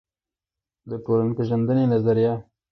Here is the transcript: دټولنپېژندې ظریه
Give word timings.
دټولنپېژندې 0.89 1.97
ظریه 2.05 2.33